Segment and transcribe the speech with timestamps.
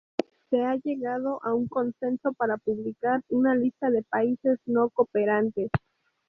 [0.49, 5.69] Se ha llegado a un consenso para publicar una ""lista de países no cooperantes"".